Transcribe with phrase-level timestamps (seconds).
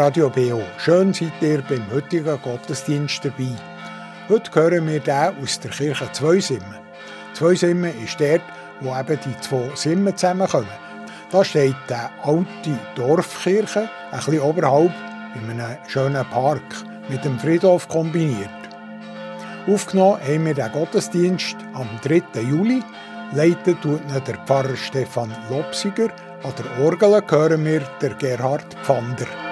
[0.00, 0.62] Radio BO.
[0.78, 3.54] Schön seid ihr beim heutigen Gottesdienst dabei.
[4.30, 6.78] Heute hören wir den aus der Kirche Zweisimmen.
[7.34, 8.40] Zweisimmen ist dort,
[8.80, 10.72] wo eben die zwei Simmen zusammenkommen.
[11.30, 14.90] Da steht die alte Dorfkirche, ein bisschen oberhalb,
[15.34, 16.62] in einem schönen Park,
[17.10, 18.48] mit dem Friedhof kombiniert.
[19.66, 22.40] Aufgenommen haben wir den Gottesdienst am 3.
[22.40, 22.82] Juli.
[23.34, 26.08] Leitet tut der Pfarrer Stefan Lopsiger
[26.42, 29.49] an der Orgel hören wir der Gerhard Pfander.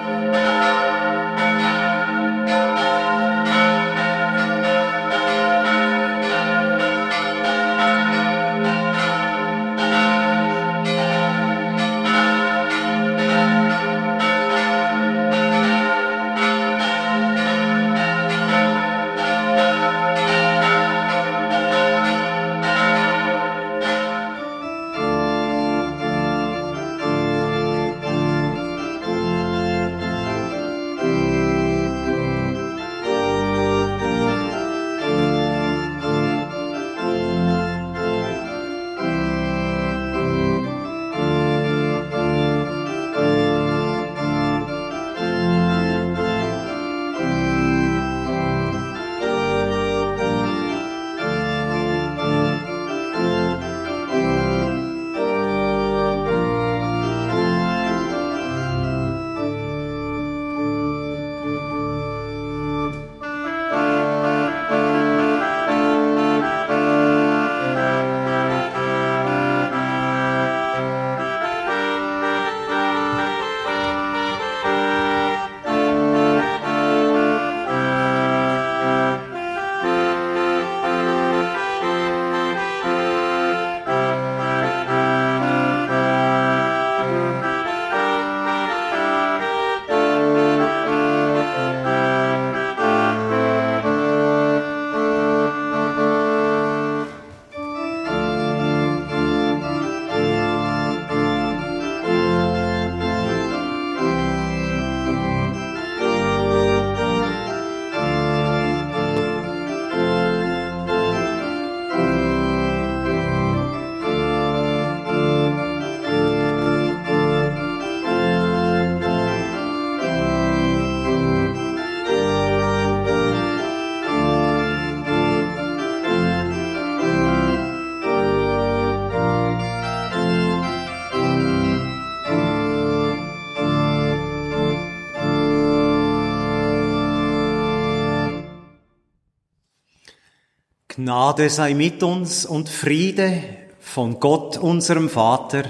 [141.08, 143.42] Gnade sei mit uns und Friede
[143.80, 145.64] von Gott, unserem Vater,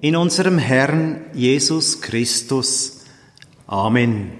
[0.00, 3.00] in unserem Herrn Jesus Christus.
[3.66, 4.30] Amen.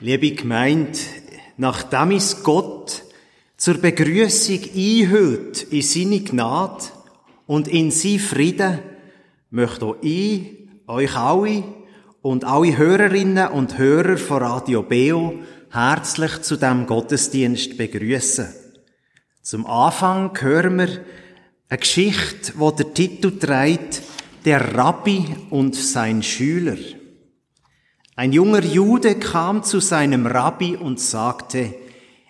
[0.00, 0.98] Liebe Gemeinde,
[1.58, 3.02] nachdem es Gott
[3.58, 6.84] zur Begrüßung einhüllt in seine Gnade
[7.46, 8.78] und in sein Frieden,
[9.50, 11.64] möchte ich euch alle
[12.22, 15.34] und alle Hörerinnen und Hörer von Radio Beo
[15.70, 18.59] herzlich zu dem Gottesdienst begrüßen.
[19.50, 21.04] Zum Anfang hören wir
[21.68, 24.00] eine Geschichte, wo der Titel trägt,
[24.44, 26.76] der Rabbi und sein Schüler.
[28.14, 31.74] Ein junger Jude kam zu seinem Rabbi und sagte,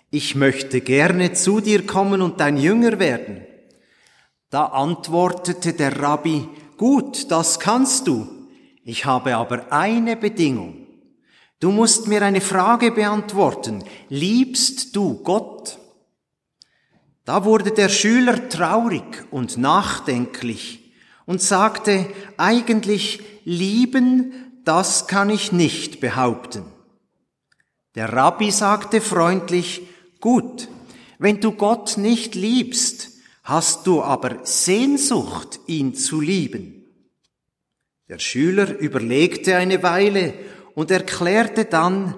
[0.09, 3.45] ich möchte gerne zu dir kommen und dein Jünger werden.
[4.49, 8.27] Da antwortete der Rabbi, gut, das kannst du.
[8.83, 10.87] Ich habe aber eine Bedingung.
[11.59, 13.83] Du musst mir eine Frage beantworten.
[14.09, 15.77] Liebst du Gott?
[17.25, 20.91] Da wurde der Schüler traurig und nachdenklich
[21.25, 22.07] und sagte,
[22.37, 24.33] eigentlich lieben,
[24.63, 26.65] das kann ich nicht behaupten.
[27.95, 29.87] Der Rabbi sagte freundlich,
[30.19, 30.67] gut,
[31.19, 33.09] wenn du Gott nicht liebst,
[33.43, 36.85] hast du aber Sehnsucht, ihn zu lieben.
[38.07, 40.33] Der Schüler überlegte eine Weile
[40.73, 42.15] und erklärte dann,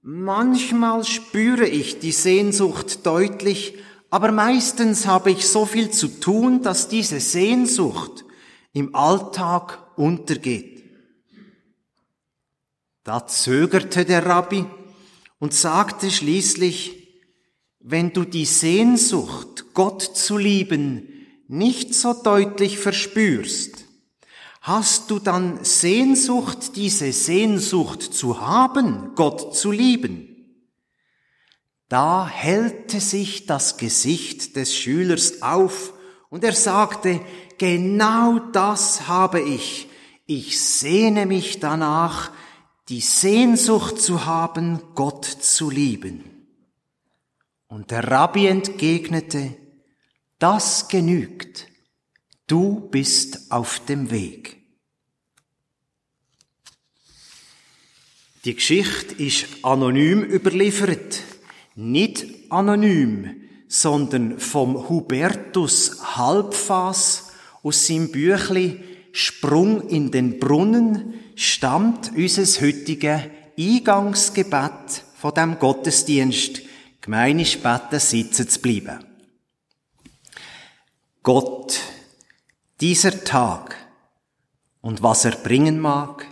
[0.00, 3.78] manchmal spüre ich die Sehnsucht deutlich,
[4.12, 8.26] aber meistens habe ich so viel zu tun, dass diese Sehnsucht
[8.74, 10.84] im Alltag untergeht.
[13.04, 14.66] Da zögerte der Rabbi
[15.38, 17.08] und sagte schließlich,
[17.80, 21.08] wenn du die Sehnsucht, Gott zu lieben,
[21.48, 23.86] nicht so deutlich verspürst,
[24.60, 30.31] hast du dann Sehnsucht, diese Sehnsucht zu haben, Gott zu lieben?
[31.92, 35.92] Da hellte sich das Gesicht des Schülers auf
[36.30, 37.20] und er sagte,
[37.58, 39.90] genau das habe ich.
[40.24, 42.32] ich sehne mich danach,
[42.88, 46.46] die Sehnsucht zu haben, Gott zu lieben.
[47.66, 49.54] Und der Rabbi entgegnete,
[50.38, 51.66] das genügt,
[52.46, 54.56] du bist auf dem Weg.
[58.46, 61.20] Die Geschichte ist anonym überliefert,
[61.74, 67.32] nicht anonym, sondern vom Hubertus Halbfass
[67.62, 73.20] aus seinem Büchli Sprung in den Brunnen stammt unser heutiges
[73.58, 76.62] Eingangsgebet von dem Gottesdienst,
[77.00, 79.04] gemeinisch beten, sitzen zu bleiben.
[81.22, 81.78] Gott,
[82.80, 83.76] dieser Tag
[84.80, 86.26] und was er bringen mag,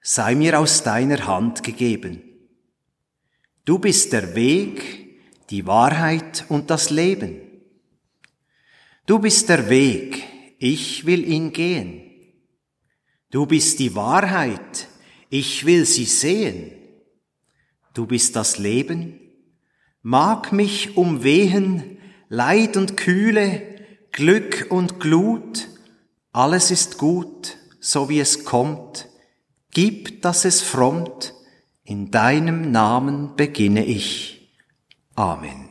[0.00, 2.31] sei mir aus deiner Hand gegeben.
[3.64, 5.20] Du bist der Weg,
[5.50, 7.40] die Wahrheit und das Leben.
[9.06, 10.24] Du bist der Weg,
[10.58, 12.02] ich will ihn gehen.
[13.30, 14.88] Du bist die Wahrheit,
[15.30, 16.72] ich will sie sehen.
[17.94, 19.20] Du bist das Leben,
[20.02, 21.98] mag mich umwehen,
[22.28, 23.62] Leid und Kühle,
[24.10, 25.68] Glück und Glut,
[26.32, 29.08] alles ist gut, so wie es kommt.
[29.70, 31.34] Gib, dass es frommt,
[31.84, 34.48] in deinem Namen beginne ich.
[35.14, 35.68] Amen.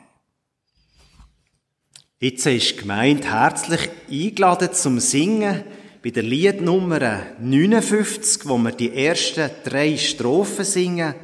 [2.20, 5.64] Jetzt ist gemeint herzlich eingeladen zum Singen
[6.04, 11.16] bei der Liednummer 59, wo wir die ersten drei Strophen singen.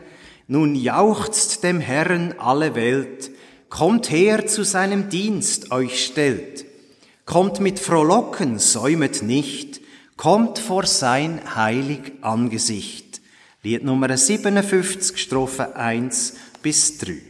[0.48, 3.32] Nun jauchzt dem Herrn alle Welt,
[3.70, 6.66] kommt her zu seinem Dienst euch stellt.
[7.26, 9.82] Kommt mit Frohlocken, säumet nicht,
[10.16, 13.07] kommt vor sein heilig Angesicht.
[13.68, 16.34] Lied Nummer 57, Strophe 1
[16.64, 17.27] bis 3.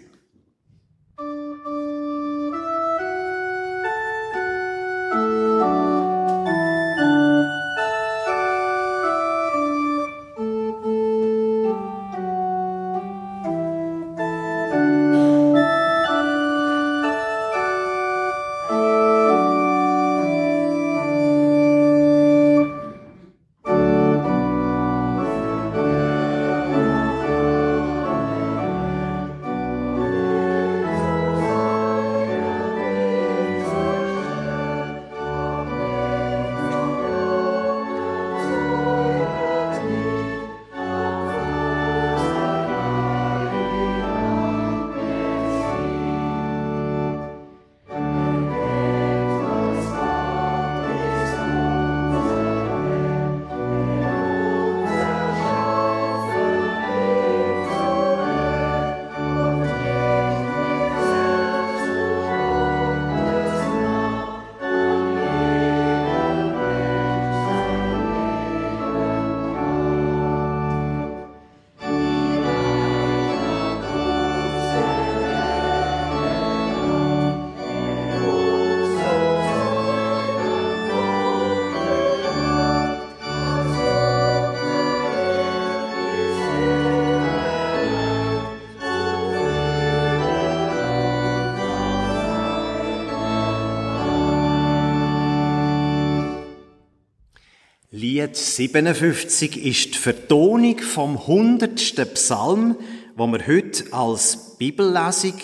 [98.28, 102.76] Lied 57 ist die Vertonung vom hundertsten Psalm,
[103.16, 105.36] wo wir heute als Bibellesung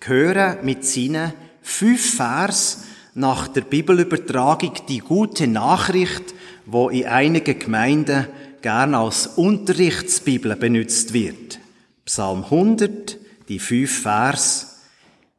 [0.00, 6.22] hören mit seinen fünf Vers nach der Bibelübertragung die gute Nachricht,
[6.64, 8.28] wo in einigen Gemeinden
[8.62, 11.58] gern als Unterrichtsbibel benutzt wird.
[12.04, 13.18] Psalm 100,
[13.48, 14.78] die fünf Vers.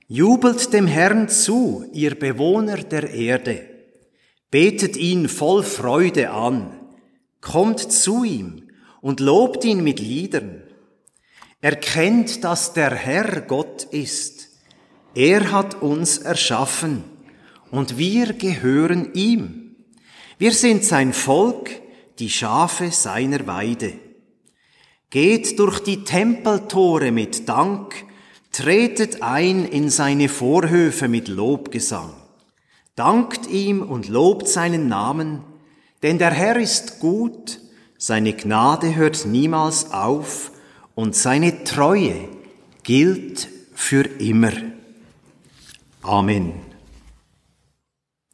[0.10, 3.62] Jubelt dem Herrn zu, ihr Bewohner der Erde.
[4.52, 6.79] Betet ihn voll Freude an.
[7.42, 8.70] Kommt zu ihm
[9.02, 10.64] und lobt ihn mit Liedern.
[11.62, 14.50] Erkennt, dass der Herr Gott ist.
[15.14, 17.04] Er hat uns erschaffen
[17.72, 19.76] und wir gehören ihm.
[20.38, 21.70] Wir sind sein Volk,
[22.20, 23.94] die Schafe seiner Weide.
[25.10, 28.06] Geht durch die Tempeltore mit Dank,
[28.52, 32.14] tretet ein in seine Vorhöfe mit Lobgesang.
[32.96, 35.44] Dankt ihm und lobt seinen Namen,
[36.04, 37.60] denn der Herr ist gut,
[37.98, 40.52] seine Gnade hört niemals auf
[40.96, 42.30] und seine Treue
[42.84, 44.52] gilt für immer.
[46.02, 46.54] Amen.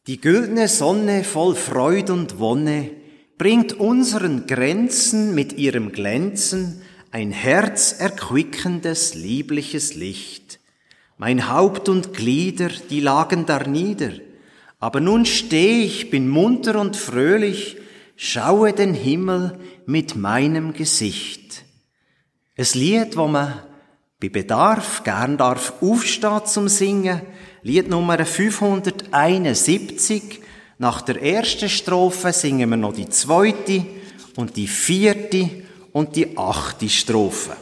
[0.07, 2.91] Die güldene Sonne voll Freud und Wonne
[3.39, 6.81] bringt unseren Grenzen mit ihrem Glänzen
[7.11, 10.59] ein herzerquickendes, liebliches Licht.
[11.17, 14.11] Mein Haupt und Glieder, die lagen da nieder,
[14.85, 17.77] aber nun steh ich, bin munter und fröhlich,
[18.15, 21.63] schaue den Himmel mit meinem Gesicht.
[22.55, 23.63] Ein Lied, wo man
[24.21, 27.21] bei Bedarf gern darf aufstehen zum Singen.
[27.63, 30.41] Lied Nummer 571.
[30.77, 33.87] Nach der ersten Strophe singen wir noch die zweite
[34.35, 35.49] und die vierte
[35.93, 37.57] und die achte Strophe.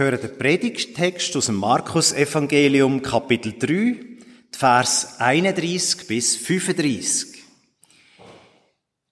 [0.00, 4.00] Hören den Predigttext aus dem Markus-Evangelium, Kapitel 3,
[4.50, 7.44] Vers 31 bis 35.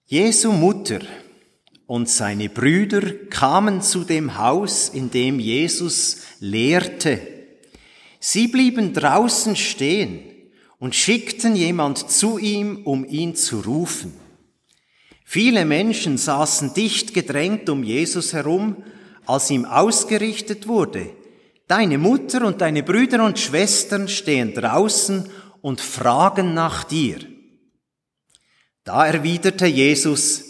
[0.07, 1.01] Jesu Mutter
[1.85, 7.21] und seine Brüder kamen zu dem Haus, in dem Jesus lehrte.
[8.19, 10.23] Sie blieben draußen stehen
[10.79, 14.11] und schickten jemand zu ihm, um ihn zu rufen.
[15.23, 18.83] Viele Menschen saßen dicht gedrängt um Jesus herum,
[19.29, 21.11] als ihm ausgerichtet wurde,
[21.67, 25.29] deine Mutter und deine Brüder und Schwestern stehen draußen
[25.61, 27.19] und fragen nach dir.
[28.83, 30.43] Da erwiderte Jesus,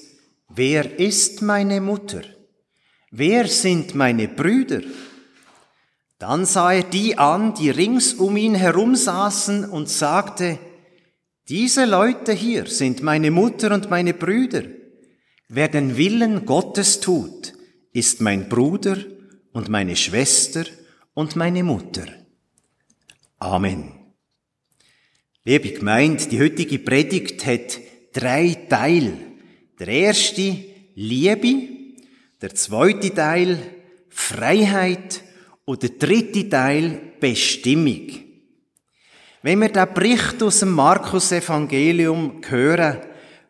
[0.47, 2.21] wer ist meine Mutter?
[3.11, 4.81] Wer sind meine Brüder?
[6.17, 10.57] Dann sah er die an, die rings um ihn herum saßen und sagte,
[11.49, 14.63] diese Leute hier sind meine Mutter und meine Brüder.
[15.49, 17.58] Wer den Willen Gottes tut,
[17.99, 18.97] ist mein Bruder
[19.51, 20.63] und meine Schwester
[21.13, 22.05] und meine Mutter.
[23.39, 23.91] Amen.
[25.43, 27.77] Liebe Gemeinde, die heutige Predigt hat
[28.13, 29.13] drei Teile.
[29.79, 30.55] Der erste,
[30.95, 31.55] Liebe.
[32.41, 33.57] Der zweite Teil,
[34.07, 35.21] Freiheit.
[35.65, 38.07] Und der dritte Teil, Bestimmung.
[39.41, 42.99] Wenn wir den Bericht aus dem Markus-Evangelium hören,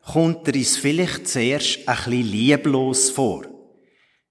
[0.01, 3.48] kommt er uns vielleicht zuerst ein bisschen lieblos vor.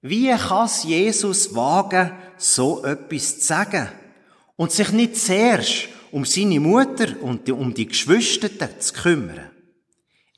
[0.00, 3.88] Wie kann Jesus wagen, so etwas zu sagen
[4.56, 9.50] und sich nicht zuerst um seine Mutter und um die Geschwister zu kümmern?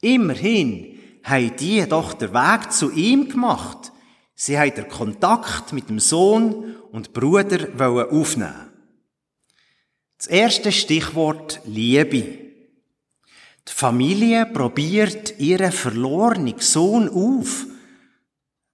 [0.01, 3.93] Immerhin haben die doch den Weg zu ihm gemacht.
[4.35, 7.69] Sie haben den Kontakt mit dem Sohn und Bruder
[8.11, 8.71] aufnehmen.
[10.17, 12.23] Das erste Stichwort Liebe.
[13.69, 17.67] Die Familie probiert ihren verlorenen Sohn auf.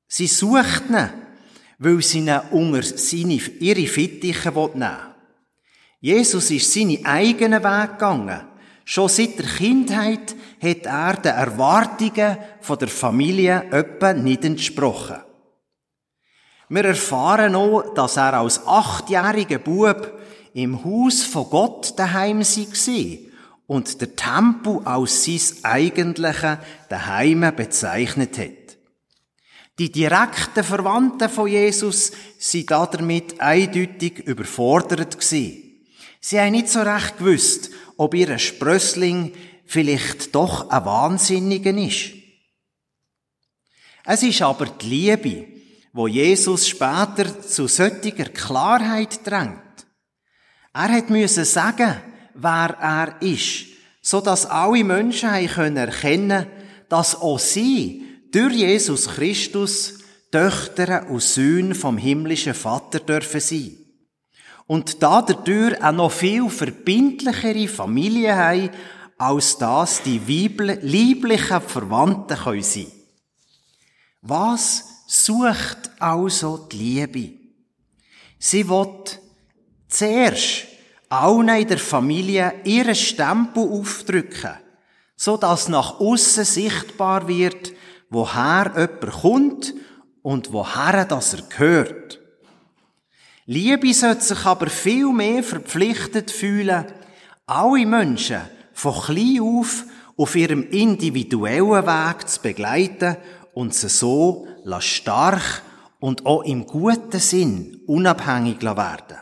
[0.09, 1.11] Sie sucht ihn,
[1.79, 4.97] weil sie ihn unter seine, ihre Fittiche nehmen will.
[6.01, 8.41] Jesus ist seine eigenen Weg gegangen.
[8.85, 12.37] Schon seit der Kindheit hat er den Erwartungen
[12.81, 15.17] der Familie etwa nicht entsprochen.
[16.69, 20.19] Wir erfahren auch, dass er als achtjähriger Bub
[20.55, 23.19] im Haus von Gott daheim war
[23.67, 26.59] und der Tempel als sein eigentliche
[26.89, 28.66] Daheim bezeichnet hat.
[29.79, 35.85] Die direkten Verwandten von Jesus sind damit eindeutig überfordert gewesen.
[36.21, 39.33] Sie haben nicht so recht gewusst, ob ihr Sprössling
[39.67, 42.13] vielleicht doch ein Wahnsinniger ist.
[44.05, 45.47] Es ist aber die Liebe,
[45.93, 49.61] wo Jesus später zu solcher Klarheit drängt.
[50.73, 51.97] Er hat müssen sagen,
[52.35, 53.67] wer er ist,
[54.01, 56.47] so dass alle Menschen können erkennen,
[56.89, 58.06] dass auch sie
[58.37, 59.95] durch Jesus Christus
[60.31, 63.79] Töchter und Söhne vom himmlischen Vater dürfen sein.
[64.67, 68.71] Und da dadurch auch noch viel verbindlichere Familie haben,
[69.17, 72.93] als das die lieblichen Verwandten können sein.
[74.21, 77.33] Was sucht also die Liebe?
[78.39, 79.19] Sie wird
[79.89, 80.67] zuerst
[81.09, 84.59] allen in der Familie ihren Stempel aufdrücken,
[85.17, 87.73] so dass nach außen sichtbar wird,
[88.11, 89.75] woher jemand kommt
[90.23, 92.21] und woher das er gehört.
[93.47, 96.87] Liebe sollte sich aber viel mehr verpflichtet fühlen,
[97.47, 98.41] alle Menschen
[98.73, 99.85] von klein auf
[100.17, 103.17] auf ihrem individuellen Weg zu begleiten
[103.55, 104.49] und sie so
[104.81, 105.63] stark
[106.01, 109.19] und auch im guten Sinn unabhängig werden.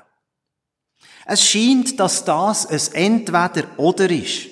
[1.27, 4.49] Es scheint, dass das ein Entweder-Oder ist.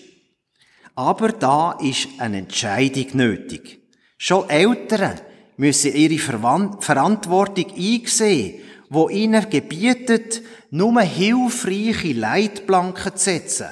[0.94, 3.81] Aber da ist eine Entscheidung nötig.
[4.24, 5.20] Schon Eltern
[5.56, 13.66] müssen ihre Verantwortung einsehen, wo ihnen gebietet, nur hilfreiche Leitplanken zu setzen,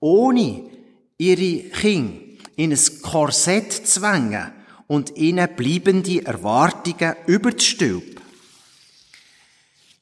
[0.00, 0.70] ohne
[1.18, 2.18] ihre Kinder
[2.56, 4.50] in ein Korsett zu zwängen
[4.86, 8.22] und ihnen bleibende Erwartungen überzustülpen.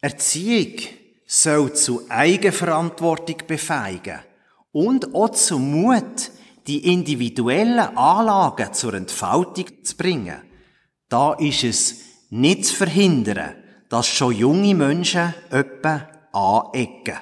[0.01, 0.77] Erziehung
[1.27, 4.21] soll zu Eigenverantwortung befeigen
[4.71, 6.31] und auch zum Mut,
[6.69, 10.43] die individuellen Anlagen zur Entfaltung zu bringen.
[11.09, 13.55] Da ist es nicht zu verhindern,
[13.89, 17.17] dass schon junge Menschen etwa anecken.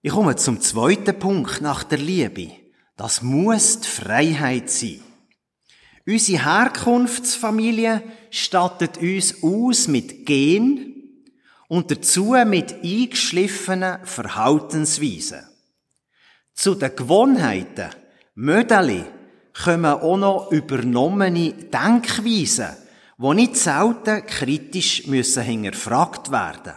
[0.00, 2.52] Ich komme zum zweiten Punkt nach der Liebe.
[2.96, 5.02] Das muss die Freiheit sein.
[6.06, 10.94] Unsere Herkunftsfamilie stattet uns aus mit Gen
[11.68, 15.44] und dazu mit eingeschliffenen Verhaltensweisen.
[16.56, 17.90] Zu den Gewohnheiten,
[18.34, 19.04] Mödeli,
[19.62, 22.70] kommen auch noch übernommene Denkweisen,
[23.18, 26.72] die nicht selten kritisch müssen hinterfragt werden.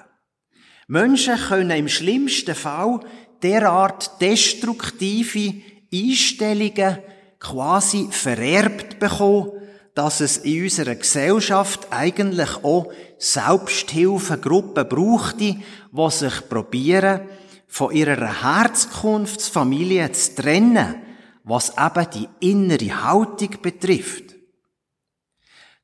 [0.87, 2.99] Menschen können im schlimmsten Fall
[3.41, 5.53] derart destruktive
[5.93, 6.97] Einstellungen
[7.39, 9.51] quasi vererbt bekommen,
[9.95, 17.21] dass es in unserer Gesellschaft eigentlich auch Selbsthilfegruppen brauchte, die sich probieren,
[17.69, 20.95] von ihrer Herzkunftsfamilie zu trennen,
[21.43, 24.33] was eben die innere Haltung betrifft.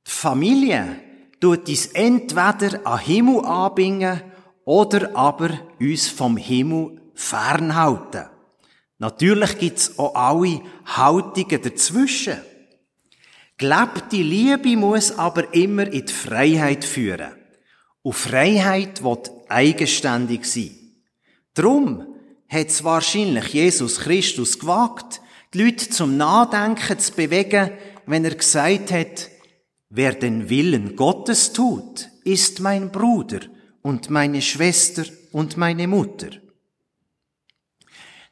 [0.07, 0.99] Die Familie
[1.39, 4.21] tut uns entweder an Himmel anbingen
[4.65, 8.25] oder aber uns vom Himmel fernhalten.
[8.97, 12.37] Natürlich gibt's auch alle Haltungen dazwischen.
[13.57, 17.31] Gelebte Liebe muss aber immer in die Freiheit führen.
[18.01, 20.84] Und Freiheit wird eigenständig sein.
[21.55, 22.05] Drum
[22.49, 25.21] hat es wahrscheinlich Jesus Christus gewagt,
[25.53, 27.71] die Leute zum Nachdenken zu bewegen,
[28.05, 29.29] wenn er gesagt hat,
[29.89, 33.39] wer den Willen Gottes tut, ist mein Bruder
[33.81, 36.29] und meine Schwester und meine Mutter.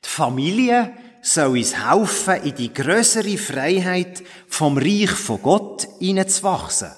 [0.04, 6.92] Die Familie soll uns helfen, in die größere Freiheit vom Reich von Gott hineinzuwachsen.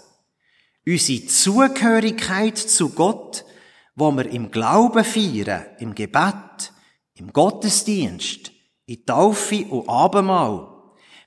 [0.88, 3.46] Unsere Zugehörigkeit zu Gott,
[3.96, 6.74] wo wir im Glauben feiern, im Gebet,
[7.16, 8.52] im Gottesdienst,
[8.86, 10.68] in Taufe und Abendmahl,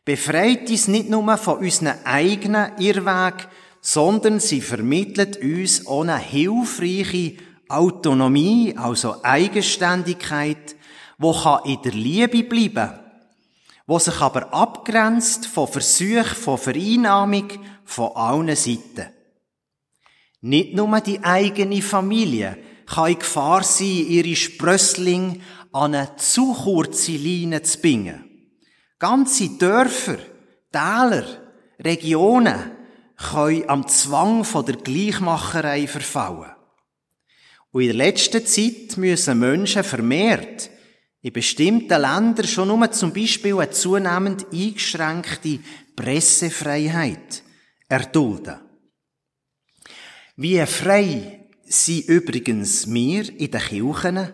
[0.05, 3.49] befreit uns nicht nur von unseren eigenen Irrweg,
[3.81, 7.37] sondern sie vermittelt uns auch eine hilfreiche
[7.69, 10.77] Autonomie, also Eigenständigkeit,
[11.19, 12.99] wo kann in der Liebe bleiben,
[13.87, 17.49] wo sich aber abgrenzt von Versuch, von Vereinnahmung
[17.85, 19.18] von allen Seiten.
[20.41, 27.13] Nicht nur die eigene Familie kann in Gefahr sein, ihre Sprössling an eine zu kurze
[27.13, 28.25] Linie zu bringen.
[28.99, 30.19] Ganze Dörfer,
[30.73, 31.27] Täler,
[31.81, 32.73] Regionen
[33.17, 36.53] können am Zwang von der Gleichmacherei verfallen.
[37.71, 40.71] Und in der letzten Zeit müssen Menschen vermehrt
[41.21, 45.59] in bestimmten Ländern schon nur zum Beispiel eine zunehmend eingeschränkte
[45.97, 47.43] Pressefreiheit
[47.89, 48.68] erdulden.
[50.41, 54.29] Wie frei sind übrigens wir in den Kirchen?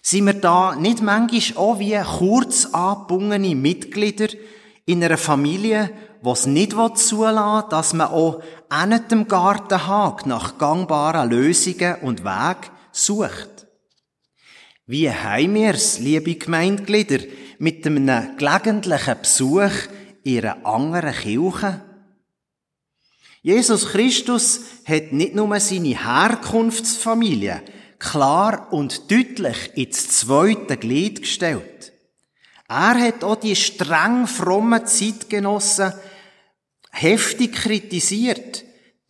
[0.00, 4.28] Sind wir da nicht manchmal auch wie kurz angebundene Mitglieder
[4.86, 5.90] in einer Familie,
[6.24, 8.40] die es nicht zulassen dass man auch
[8.86, 13.66] nicht dem Gartenhag nach gangbaren Lösungen und Wegen sucht?
[14.86, 17.18] Wie haben wir's, liebe Gemeindeglieder,
[17.58, 19.72] mit einem gelegentlichen Besuch
[20.22, 21.93] in einer anderen Kirche?
[23.44, 27.62] Jesus Christus hat nicht nur seine Herkunftsfamilie
[27.98, 31.92] klar und deutlich ins zweite Glied gestellt.
[32.66, 35.92] Er hat auch die streng frommen Zeitgenossen
[36.90, 38.64] heftig kritisiert,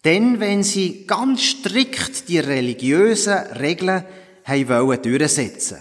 [0.04, 4.04] denn wenn sie ganz strikt die religiösen Regeln
[4.42, 5.78] haben wollen durchsetzen.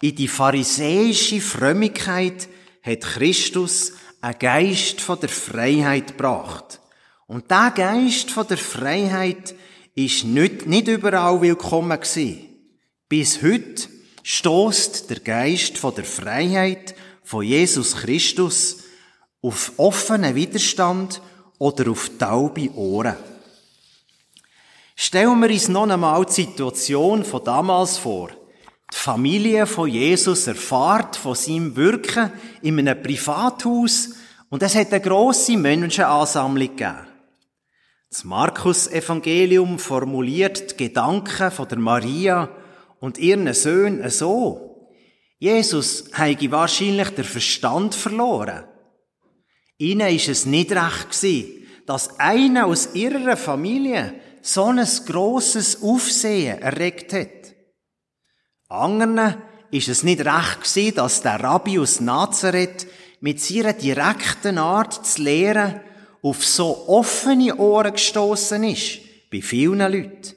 [0.00, 2.48] In die pharisäische Frömmigkeit
[2.82, 6.80] hat Christus einen Geist von der Freiheit gebracht.
[7.26, 9.54] Und der Geist von der Freiheit
[9.94, 12.48] ist nicht, nicht überall willkommen gewesen.
[13.08, 13.88] Bis heute
[14.22, 18.84] stoßt der Geist von der Freiheit von Jesus Christus
[19.40, 21.22] auf offenen Widerstand
[21.58, 23.16] oder auf taube Ohren.
[24.96, 28.30] Stellen wir uns noch einmal die Situation von damals vor.
[28.92, 32.30] Die Familie von Jesus erfahrt von seinem Wirken
[32.62, 34.10] in einem Privathaus
[34.50, 37.13] und es hat eine grosse Menschenansammlung gegeben.
[38.14, 42.48] Das Markus-Evangelium formuliert die Gedanken von der Maria
[43.00, 44.88] und ihren Söhnen so.
[45.40, 48.68] Jesus habe wahrscheinlich den Verstand verloren.
[49.78, 56.62] Ihnen ist es nicht recht gewesen, dass einer aus ihrer Familie so ein grosses Aufsehen
[56.62, 57.56] erregt hat.
[58.68, 59.38] Anderen
[59.72, 62.86] ist es nicht recht gewesen, dass der Rabbi aus Nazareth
[63.18, 65.80] mit seiner direkten Art zu lehren
[66.24, 68.98] auf so offene Ohren gestoßen ist,
[69.30, 70.32] bei vielen Leuten.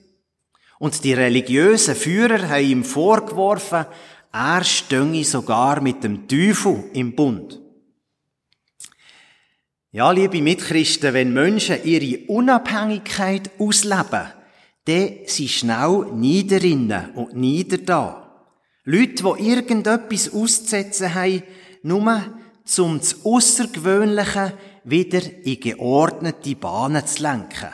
[0.80, 3.86] Und die religiösen Führer haben ihm vorgeworfen,
[4.34, 7.62] er stönge sogar mit dem Teufel im Bund.
[9.93, 14.28] Ja, liebe Mitchristen, wenn Menschen ihre Unabhängigkeit ausleben,
[14.84, 18.45] dann sind schnell Niederinnen und Nieder da.
[18.84, 21.43] Leute, die irgendetwas auszusetzen haben,
[21.82, 22.23] nur
[22.65, 24.54] zum das Außergewöhnliche
[24.89, 27.69] wieder in geordnete Bahnen zu lenken.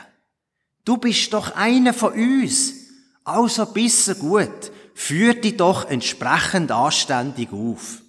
[0.84, 2.74] Du bist doch einer von uns.
[3.22, 4.72] Also bisse gut.
[4.94, 8.02] Führ dich doch entsprechend anständig auf.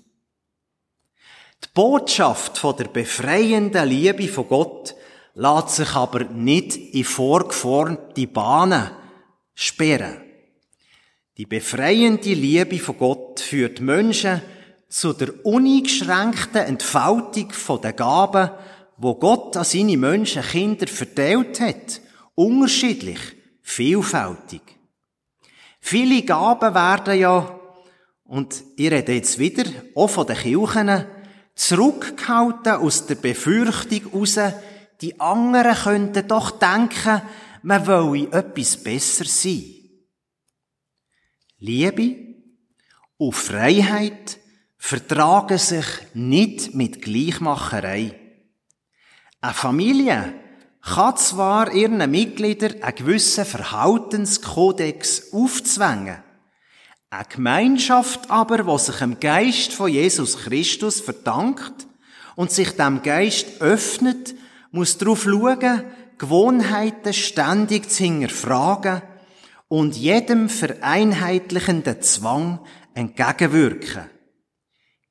[1.63, 4.95] Die Botschaft von der befreienden Liebe von Gott
[5.35, 8.89] lässt sich aber nicht in vorgeformte Bahnen
[9.53, 10.21] sperren.
[11.37, 14.41] Die befreiende Liebe von Gott führt Menschen
[14.89, 18.51] zu der uneingeschränkten Entfaltung der Gaben
[18.97, 22.01] wo Gott an seine Menschenkinder verteilt hat,
[22.35, 23.19] unterschiedlich,
[23.61, 24.61] vielfältig.
[25.79, 27.59] Viele Gaben werden ja,
[28.23, 31.05] und ich rede jetzt wieder, auch von den Kirchen,
[31.55, 34.39] zurückgehalten aus der Befürchtung heraus,
[35.01, 37.21] die anderen könnten doch denken,
[37.63, 39.63] man wolle etwas besser sein.
[41.59, 42.15] Liebe
[43.17, 44.39] und Freiheit
[44.77, 48.24] vertragen sich nicht mit Gleichmacherei.
[49.45, 50.33] Eine Familie
[50.81, 56.17] kann zwar ihren Mitgliedern einen gewissen Verhaltenskodex aufzwängen,
[57.11, 61.85] eine Gemeinschaft aber, die sich dem Geist von Jesus Christus verdankt
[62.35, 64.33] und sich dem Geist öffnet,
[64.71, 65.83] muss darauf schauen,
[66.17, 69.03] Gewohnheiten ständig zu hinterfragen
[69.67, 72.61] und jedem vereinheitlichenden Zwang
[72.95, 74.09] entgegenwirken.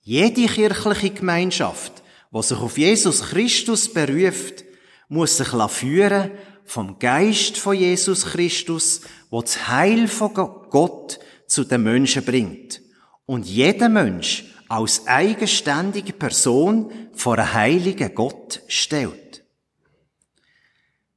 [0.01, 2.04] Jede kirchliche Gemeinschaft
[2.35, 4.65] was sich auf Jesus Christus beruft,
[5.07, 6.33] muss sich führen
[6.65, 12.81] vom Geist von Jesus Christus, wo das Heil von Gott zu den Menschen bringt.
[13.25, 19.45] Und jeder Mensch als eigenständige Person vor einen heiligen Gott stellt.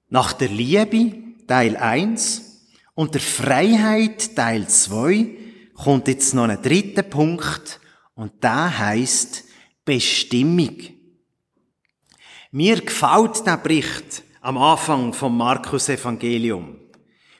[0.09, 1.15] Nach der Liebe,
[1.47, 5.35] Teil 1, und der Freiheit, Teil 2,
[5.73, 7.79] kommt jetzt noch ein dritter Punkt,
[8.13, 9.45] und der heißt
[9.83, 10.96] Bestimmung.
[12.51, 16.77] Mir gefällt der Bericht am Anfang vom Markus Evangelium.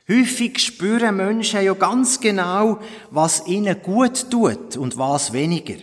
[0.09, 5.75] Häufig spüren Menschen ja ganz genau, was ihnen gut tut und was weniger.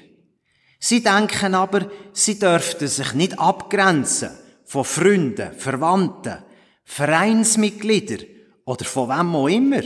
[0.79, 4.31] Sie denken aber, sie dürften sich nicht abgrenzen
[4.67, 6.45] von Freunden, Verwandten,
[6.85, 8.27] Vereinsmitgliedern
[8.67, 9.83] oder von wem auch immer.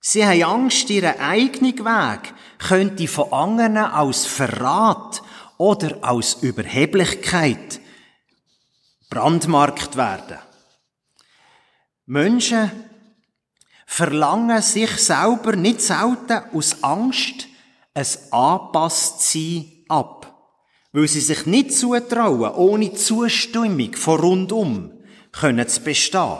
[0.00, 5.22] Sie haben Angst, ihren eigenen Weg könnte von anderen als Verrat
[5.56, 7.80] oder als Überheblichkeit
[9.10, 10.38] brandmarkt werden.
[12.06, 12.70] Menschen
[13.86, 17.46] verlangen sich selber nicht selten aus Angst
[17.94, 20.50] ein Anpasstsein ab,
[20.92, 24.92] weil sie sich nicht zutrauen, ohne Zustimmung von rundum
[25.32, 26.38] können zu bestehen.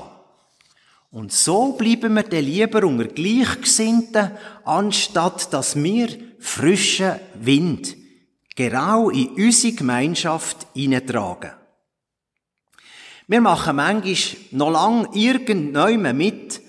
[1.10, 4.32] Und so bleiben wir dann lieber unter Gleichgesinnten,
[4.64, 7.96] anstatt dass wir frischen Wind
[8.54, 11.52] genau in unsere Gemeinschaft hineintragen.
[13.28, 16.60] Wir machen manchmal noch lang irgendjemand mit,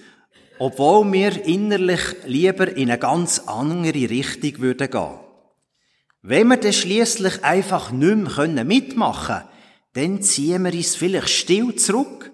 [0.58, 5.20] obwohl wir innerlich lieber in eine ganz andere Richtung würden gehen.
[6.24, 9.50] Wenn wir dann schliesslich einfach nicht mehr mitmachen können,
[9.93, 12.32] dann ziehen wir uns vielleicht still zurück,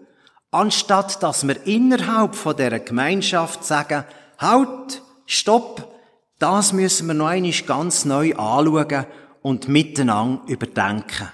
[0.51, 4.05] anstatt dass wir innerhalb dieser Gemeinschaft sagen,
[4.37, 5.99] halt, stopp,
[6.39, 9.05] das müssen wir noch einmal ganz neu anschauen
[9.41, 11.29] und miteinander überdenken.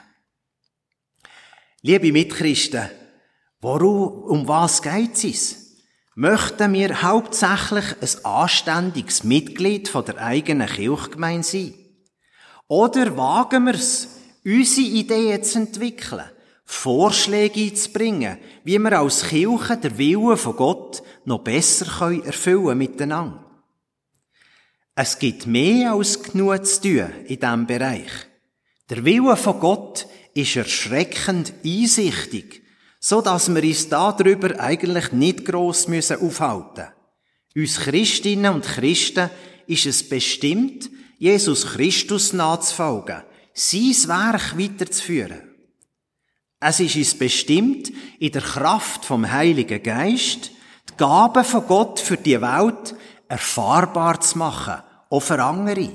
[1.82, 2.90] Liebe Mitchristen,
[3.62, 5.78] worum, um was geht es?
[6.14, 11.74] Möchten wir hauptsächlich ein anständiges Mitglied von der eigenen Kirchgemeinde sein?
[12.68, 14.10] Oder wagen wir es,
[14.44, 16.26] unsere Ideen zu entwickeln,
[16.66, 23.46] Vorschläge einzubringen, wie wir als Kirche der Willen von Gott noch besser erfüllen können miteinander?
[24.96, 28.12] Es gibt mehr als genug zu tun in diesem Bereich.
[28.90, 30.08] Der Wille von Gott
[30.42, 32.64] ist erschreckend einsichtig
[33.00, 36.90] so dass wir uns darüber eigentlich nicht gross müssen aufhalten
[37.56, 39.30] Uns Christinnen und Christen
[39.68, 43.24] ist es bestimmt, Jesus Christus nachzufolgen,
[43.54, 45.42] sein Werk weiterzuführen.
[46.60, 50.52] Es ist uns bestimmt, in der Kraft vom Heiligen Geist
[50.90, 52.96] die Gaben von Gott für die Welt
[53.28, 55.90] erfahrbar zu machen, auch für andere.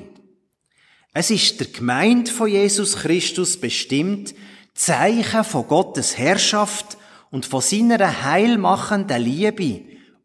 [1.17, 4.35] Es ist der Gemeinde von Jesus Christus bestimmt,
[4.75, 6.99] Zeichen von Gottes Herrschaft
[7.31, 9.83] und von seiner heilmachenden Liebe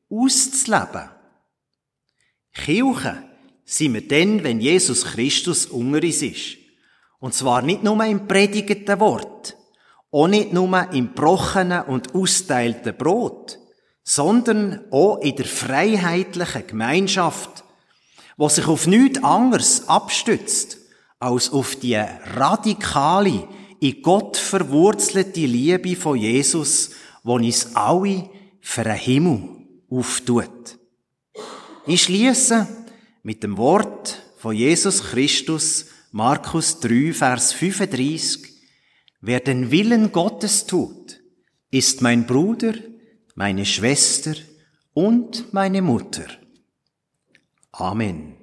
[0.09, 1.11] auszuleben.
[2.55, 3.23] Kirche
[3.65, 6.57] sind wir dann, wenn Jesus Christus unter uns ist.
[7.19, 9.55] Und zwar nicht nur im predigten Wort,
[10.09, 13.59] auch nicht nur im brochenen und austeilten Brot,
[14.03, 17.63] sondern auch in der freiheitlichen Gemeinschaft,
[18.39, 20.77] wo sich auf nichts anderes abstützt,
[21.19, 23.49] als auf die radikale,
[23.81, 28.29] in Gott verwurzelte Liebe von Jesus, wo uns alle
[28.61, 29.49] für den Himmel
[29.89, 30.79] auftut.
[31.85, 32.65] Ich schließe
[33.23, 38.53] mit dem Wort von Jesus Christus, Markus 3, Vers 35.
[39.19, 41.19] Wer den Willen Gottes tut,
[41.71, 42.73] ist mein Bruder,
[43.35, 44.33] meine Schwester
[44.93, 46.25] und meine Mutter.
[47.79, 48.38] Amen.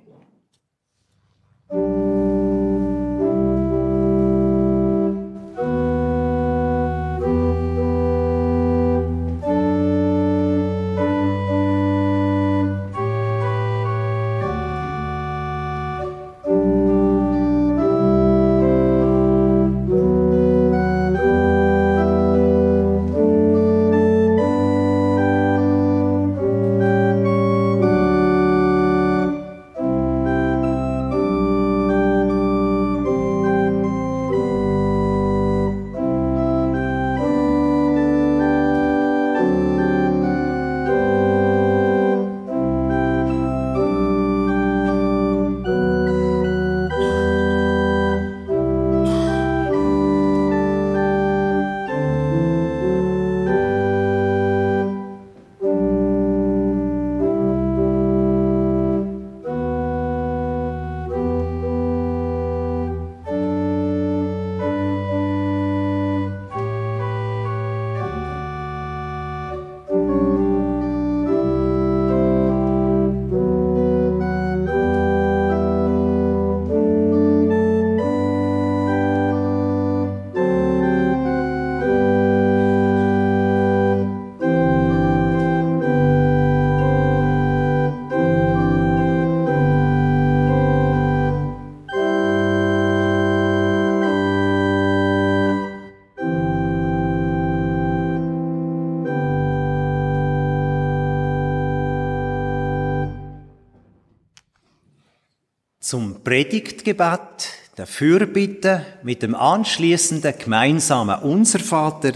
[105.87, 112.15] Zum Predigtgebet, der Fürbitte mit dem anschließenden gemeinsamen Unser Vater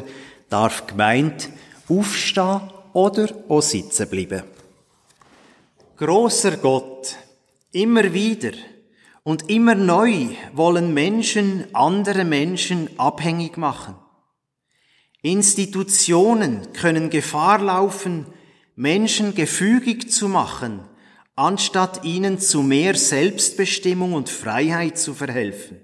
[0.48, 1.50] darf gemeint
[1.88, 2.62] aufstehen
[2.94, 4.42] oder auch sitzen bleiben.
[5.98, 7.14] Großer Gott,
[7.70, 8.50] immer wieder
[9.22, 13.94] und immer neu wollen Menschen andere Menschen abhängig machen.
[15.22, 18.26] Institutionen können Gefahr laufen,
[18.74, 20.89] Menschen gefügig zu machen,
[21.36, 25.80] anstatt ihnen zu mehr Selbstbestimmung und Freiheit zu verhelfen.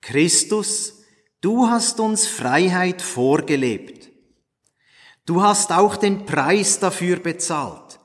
[0.00, 1.02] Christus,
[1.40, 4.10] du hast uns Freiheit vorgelebt.
[5.26, 7.98] Du hast auch den Preis dafür bezahlt,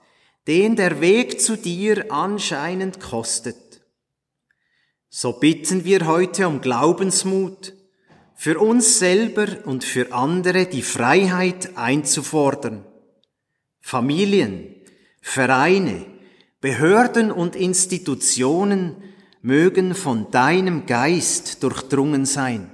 [0.48, 3.82] den der Weg zu dir anscheinend kostet.
[5.10, 7.74] So bitten wir heute um Glaubensmut,
[8.36, 12.86] für uns selber und für andere die Freiheit einzufordern.
[13.82, 14.76] Familien,
[15.22, 16.06] Vereine,
[16.62, 18.98] Behörden und Institutionen
[19.42, 22.70] mögen von deinem Geist durchdrungen sein.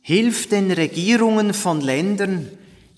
[0.00, 2.48] Hilf den Regierungen von Ländern,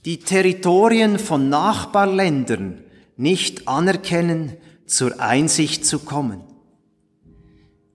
[0.06, 2.82] die Territorien von Nachbarländern
[3.16, 4.54] nicht anerkennen,
[4.86, 6.42] zur Einsicht zu kommen.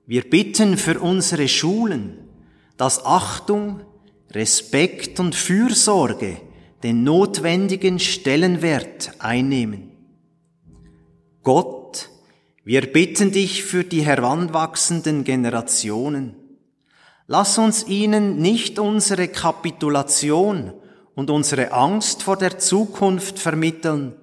[0.06, 2.18] Wir bitten für unsere Schulen,
[2.78, 3.82] dass Achtung,
[4.32, 6.38] Respekt und Fürsorge
[6.84, 9.89] den notwendigen Stellenwert einnehmen.
[11.44, 12.10] Gott,
[12.64, 16.36] wir bitten dich für die heranwachsenden Generationen.
[17.28, 20.74] Lass uns ihnen nicht unsere Kapitulation
[21.16, 24.16] und unsere Angst vor der Zukunft vermitteln,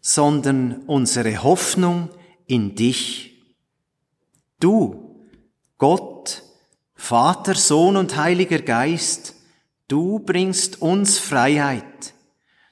[0.00, 2.10] sondern unsere Hoffnung
[2.46, 3.42] in dich.
[4.60, 5.26] Du,
[5.78, 6.42] Gott,
[6.94, 9.34] Vater, Sohn und Heiliger Geist,
[9.88, 12.14] du bringst uns Freiheit.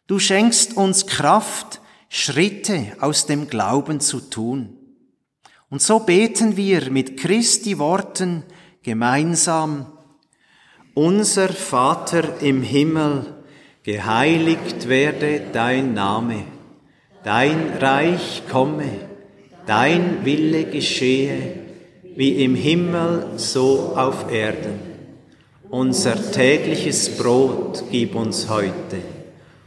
[0.07, 4.77] Du schenkst uns Kraft, Schritte aus dem Glauben zu tun.
[5.71, 8.45] Und so beten wir mit Christi Worten
[8.83, 9.93] gemeinsam,
[10.95, 13.35] unser Vater im Himmel,
[13.83, 16.45] geheiligt werde dein Name,
[17.23, 18.89] dein Reich komme,
[19.67, 21.61] dein Wille geschehe,
[22.17, 24.81] wie im Himmel so auf Erden.
[25.69, 29.18] Unser tägliches Brot gib uns heute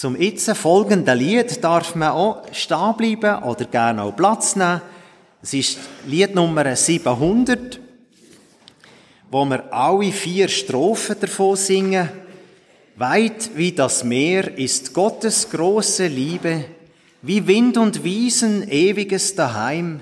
[0.00, 4.80] Zum jetzt folgenden Lied darf man auch stehen bleiben oder gerne auch Platz nehmen.
[5.42, 7.78] Es ist Lied Nummer 700,
[9.30, 12.08] wo wir alle vier Strophen davon singen.
[12.96, 16.64] Weit wie das Meer ist Gottes große Liebe,
[17.20, 20.00] wie Wind und Wiesen ewiges Daheim.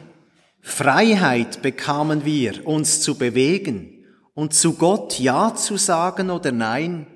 [0.61, 7.09] Freiheit bekamen wir, uns zu bewegen und zu Gott Ja zu sagen oder Nein.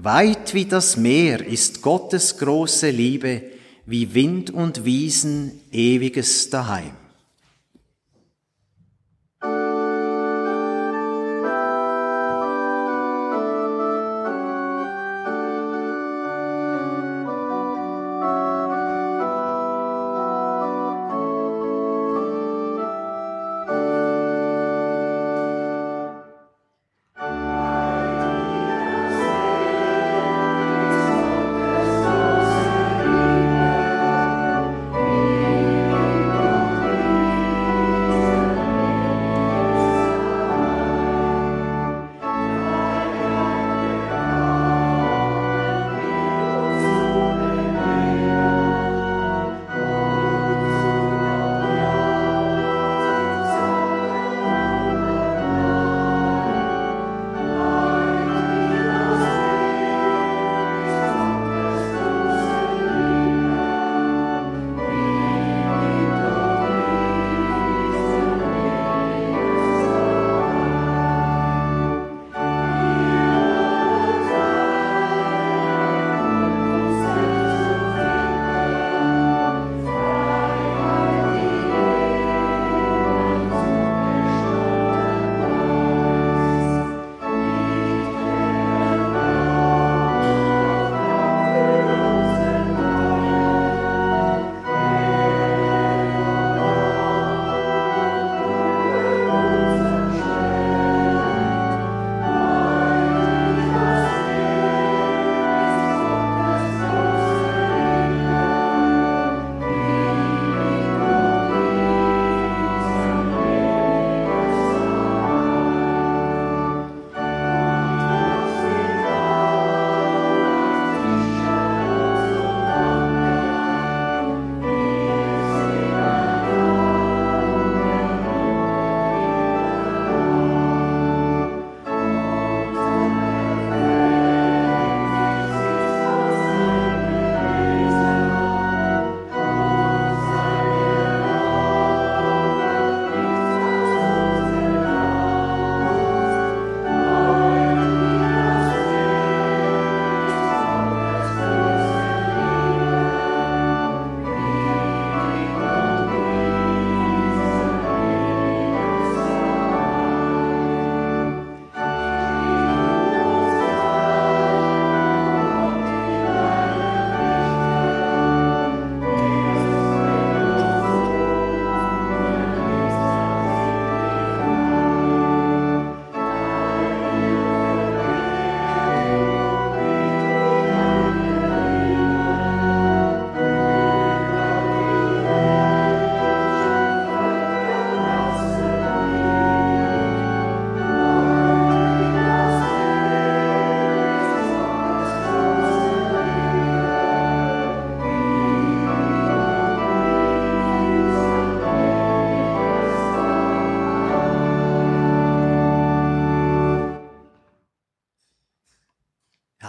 [0.00, 3.42] Weit wie das Meer ist Gottes große Liebe,
[3.84, 6.92] wie Wind und Wiesen ewiges Daheim.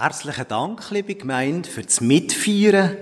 [0.10, 2.98] Herzlichen Dank, liebe Gemeinde, für das Mitfeiern.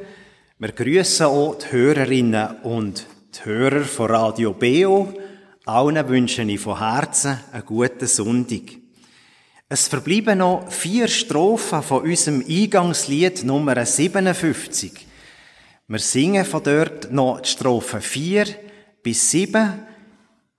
[0.59, 5.13] Wir grüßen auch die Hörerinnen und die Hörer von Radio BO.
[5.65, 8.63] Allen wünsche ich von Herzen einen guten Sonntag.
[9.69, 15.07] Es verbleiben noch vier Strophen von unserem Eingangslied Nummer 57.
[15.87, 18.47] Wir singen von dort noch die Strophen 4
[19.01, 19.79] bis 7,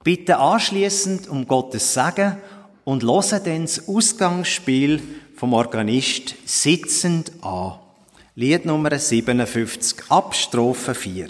[0.02, 2.38] bitten anschließend um Gottes Segen
[2.84, 5.02] und hören dann das Ausgangsspiel
[5.38, 7.78] vom Organist sitzend an.
[8.34, 11.28] Lied Nummer 57, ab Strophe 4.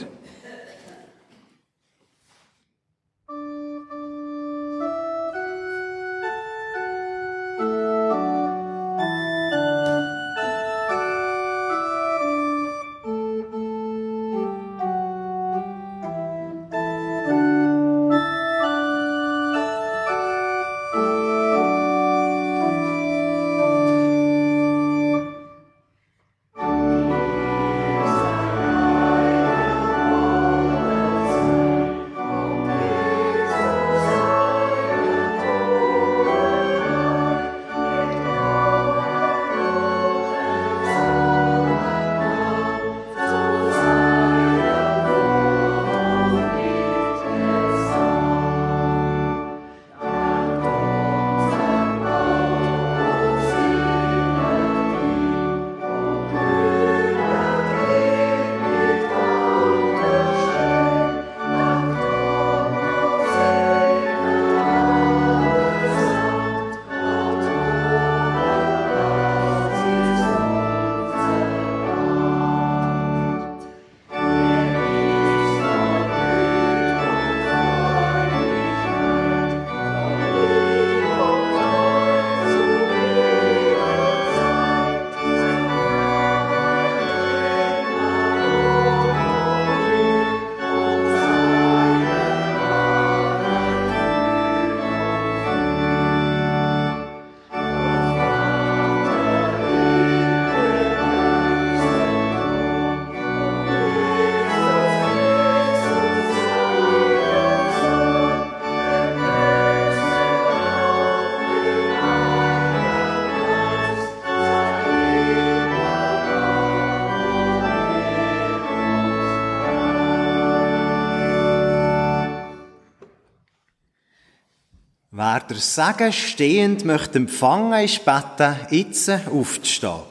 [125.20, 130.04] Wer der Segen stehend möchte empfangen, ist beten, jetzt aufzustehen.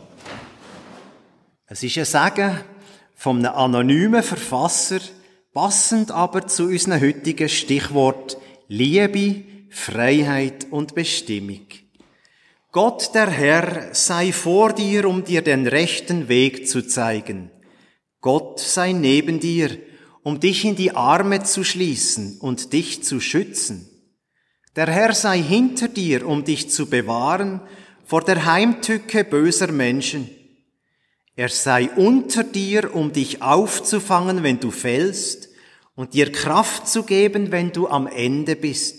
[1.66, 2.58] Es ist ein Segen
[3.16, 5.00] von einem anonymen Verfasser,
[5.54, 8.38] passend aber zu unseren heutigen Stichwort
[8.68, 11.68] Liebe, Freiheit und Bestimmung.
[12.74, 17.50] Gott der Herr sei vor dir, um dir den rechten Weg zu zeigen.
[18.20, 19.70] Gott sei neben dir,
[20.24, 23.87] um dich in die Arme zu schließen und dich zu schützen.
[24.78, 27.62] Der Herr sei hinter dir, um dich zu bewahren
[28.06, 30.30] vor der Heimtücke böser Menschen.
[31.36, 35.50] Er sei unter dir, um dich aufzufangen, wenn du fällst,
[35.96, 38.98] und dir Kraft zu geben, wenn du am Ende bist.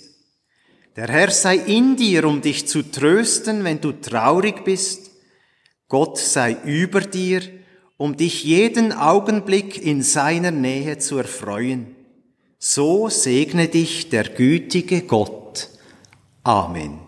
[0.96, 5.12] Der Herr sei in dir, um dich zu trösten, wenn du traurig bist.
[5.86, 7.40] Gott sei über dir,
[7.96, 11.94] um dich jeden Augenblick in seiner Nähe zu erfreuen.
[12.60, 15.68] So segne dich der gütige Gott.
[16.42, 16.98] Amen.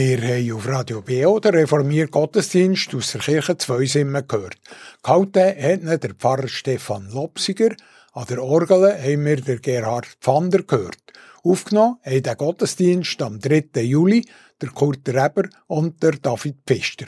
[0.00, 4.56] Wir haben auf Radio BO den reformierten Gottesdienst aus der Kirche Zweisimmen gehört.
[5.02, 7.74] Gehalten hat ihn der Pfarrer Stefan Lopsiger.
[8.12, 11.02] An der Orgel haben wir den Gerhard Pfander gehört.
[11.42, 13.82] Aufgenommen haben den Gottesdienst am 3.
[13.82, 14.24] Juli
[14.62, 17.06] der Kurt Reber und der David Pfister.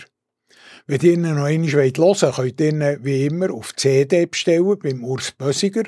[0.88, 4.76] Wenn ihr ihn noch einmal hören wollt, könnt ihr ihn wie immer auf CD bestellen
[4.82, 5.84] beim Urs Bösiger.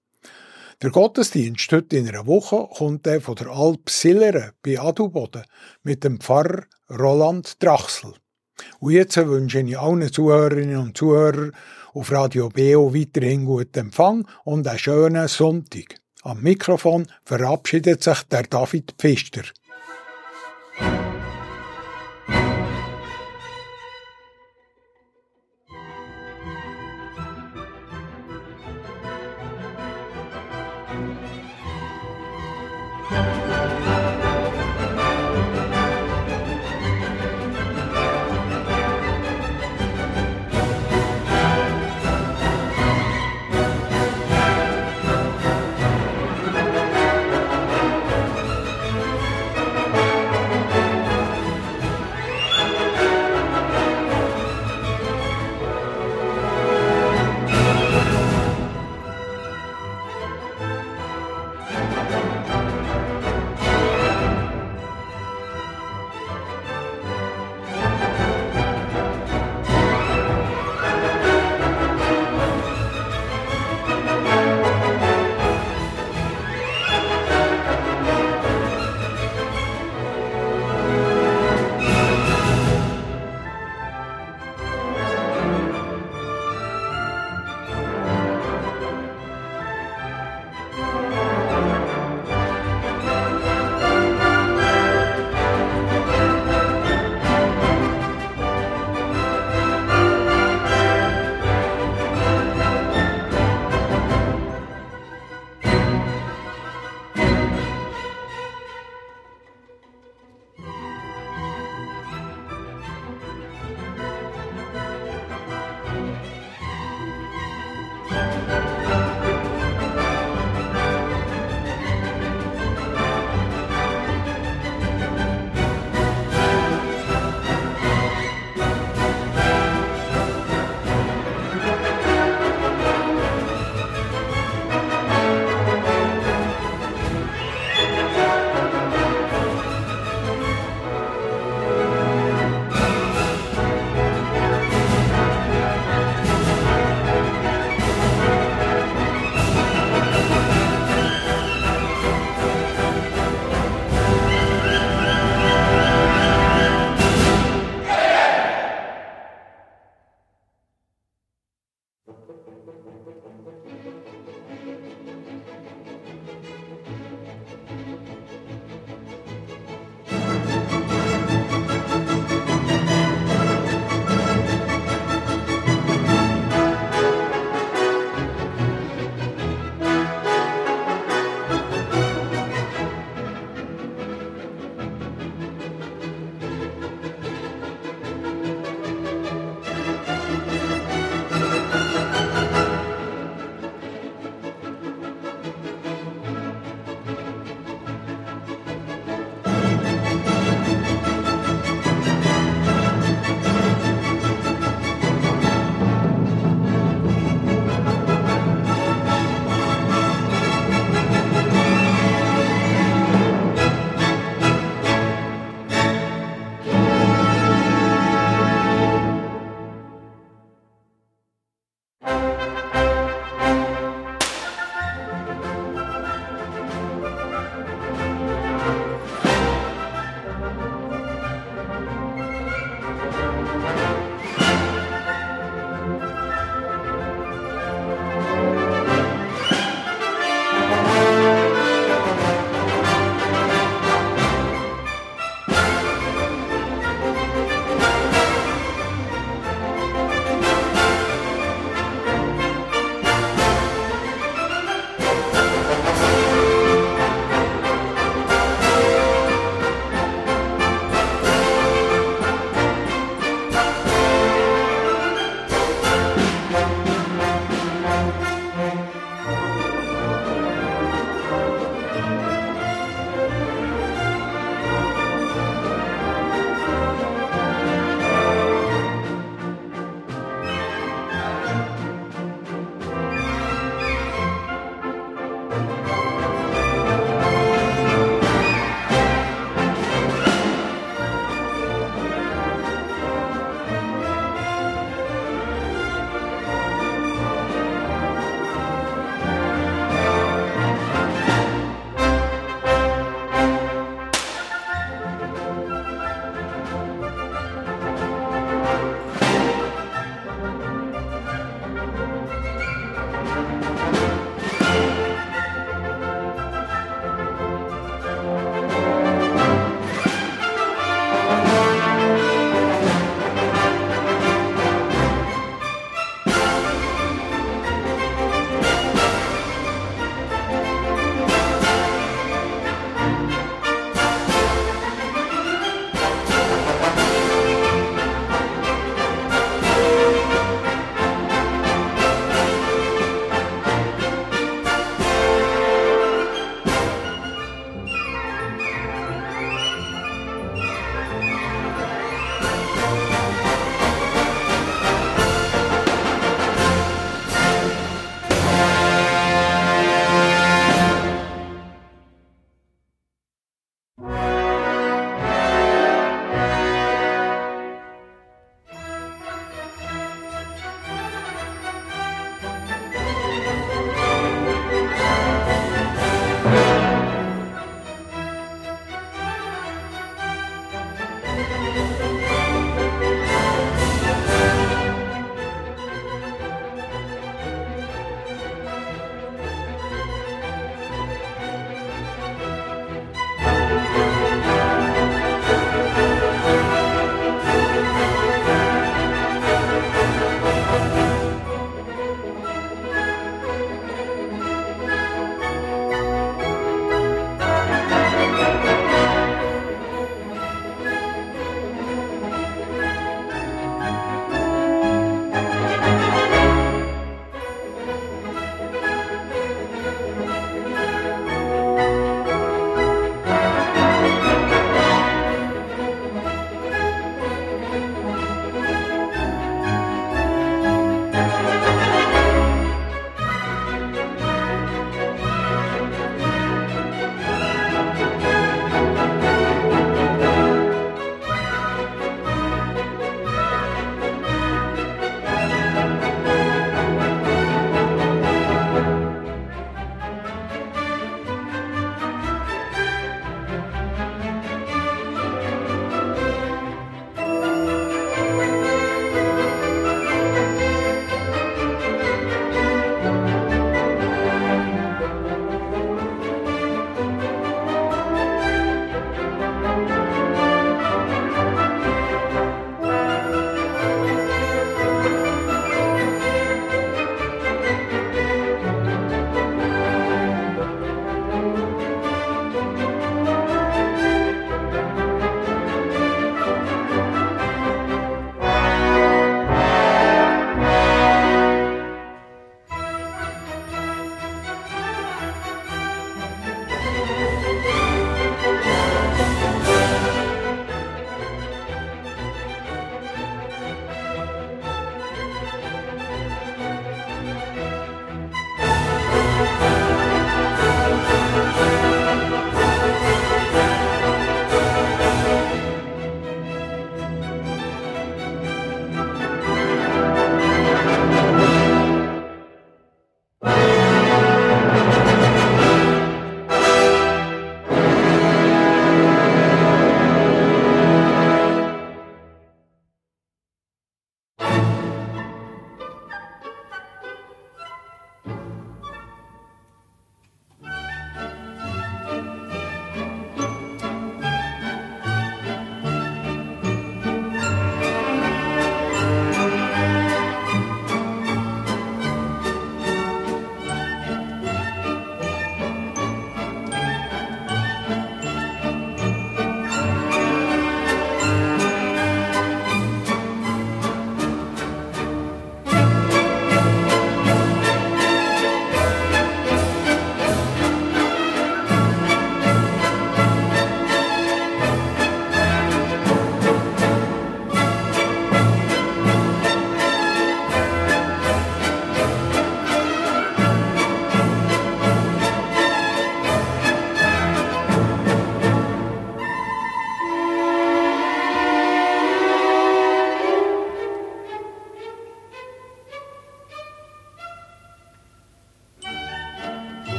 [0.82, 5.46] Der Gottesdienst heute in einer Woche kommt der von der Alp Sillere bei Adelboden
[5.84, 8.14] mit dem Pfarrer Roland Drachsel.
[8.80, 11.54] Und jetzt wünsche ich allen Zuhörerinnen und Zuhörern
[11.94, 15.96] auf Radio BO weiterhin guten Empfang und einen schönen Sonntag.
[16.24, 19.44] Am Mikrofon verabschiedet sich der David Pfister.